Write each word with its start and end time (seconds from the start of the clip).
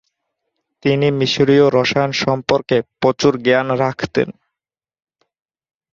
তিনি 0.83 1.07
মিশরীয় 1.19 1.65
রসায়ন 1.69 2.11
সম্পর্কে 2.23 2.77
প্রচুর 3.01 3.33
জ্ঞান 3.45 3.67
রাখতেন। 3.83 4.29